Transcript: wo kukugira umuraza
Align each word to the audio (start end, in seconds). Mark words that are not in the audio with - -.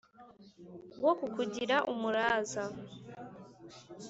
wo 1.03 1.13
kukugira 1.19 1.77
umuraza 1.91 2.63